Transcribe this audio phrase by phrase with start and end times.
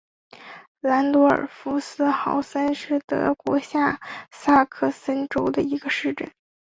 [0.79, 6.31] 兰多尔夫斯豪森是德国下萨克森州的一个市镇。